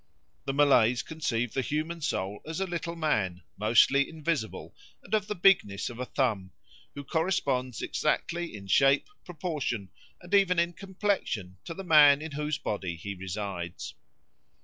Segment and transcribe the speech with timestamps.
[0.45, 5.35] The Malays conceive the human soul as a little man, mostly invisible and of the
[5.35, 6.49] bigness of a thumb,
[6.95, 12.57] who corresponds exactly in shape, proportion, and even in complexion to the man in whose
[12.57, 13.93] body he resides.